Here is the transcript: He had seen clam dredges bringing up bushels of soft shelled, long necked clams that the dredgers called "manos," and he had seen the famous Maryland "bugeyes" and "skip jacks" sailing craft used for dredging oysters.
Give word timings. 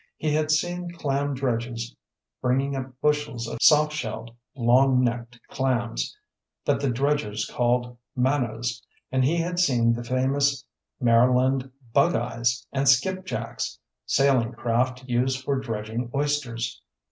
He 0.17 0.33
had 0.33 0.49
seen 0.49 0.89
clam 0.91 1.35
dredges 1.35 1.95
bringing 2.41 2.75
up 2.75 2.99
bushels 3.01 3.47
of 3.47 3.59
soft 3.61 3.93
shelled, 3.93 4.35
long 4.55 5.03
necked 5.03 5.39
clams 5.47 6.17
that 6.65 6.79
the 6.79 6.89
dredgers 6.89 7.45
called 7.47 7.95
"manos," 8.15 8.81
and 9.11 9.23
he 9.23 9.37
had 9.37 9.59
seen 9.59 9.93
the 9.93 10.03
famous 10.03 10.65
Maryland 10.99 11.69
"bugeyes" 11.93 12.65
and 12.73 12.89
"skip 12.89 13.27
jacks" 13.27 13.77
sailing 14.07 14.53
craft 14.53 15.03
used 15.05 15.43
for 15.43 15.59
dredging 15.59 16.09
oysters. 16.15 16.81